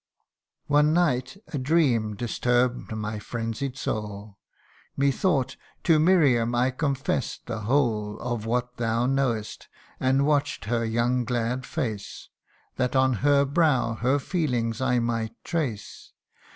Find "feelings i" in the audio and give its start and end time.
14.17-14.97